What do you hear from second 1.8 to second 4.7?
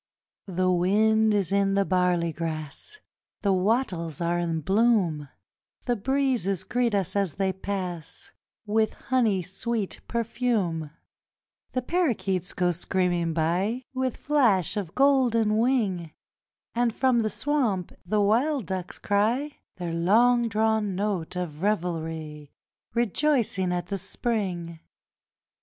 barley grass, The wattles are in